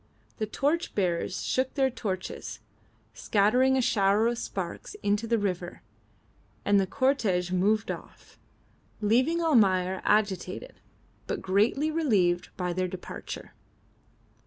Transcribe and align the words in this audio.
The 0.39 0.47
torch 0.47 0.95
bearers 0.95 1.43
shook 1.43 1.75
their 1.75 1.91
torches, 1.91 2.59
scattering 3.13 3.77
a 3.77 3.83
shower 3.83 4.25
of 4.25 4.39
sparks 4.39 4.95
into 5.03 5.27
the 5.27 5.37
river, 5.37 5.83
and 6.65 6.79
the 6.79 6.87
cortege 6.87 7.51
moved 7.51 7.91
off, 7.91 8.39
leaving 8.99 9.43
Almayer 9.43 10.01
agitated 10.03 10.81
but 11.27 11.43
greatly 11.43 11.91
relieved 11.91 12.49
by 12.57 12.73
their 12.73 12.87
departure. 12.87 13.53